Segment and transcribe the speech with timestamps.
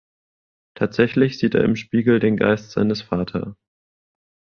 [0.73, 3.55] Tatsächlich sieht er im Spiegel den Geist seines Vater.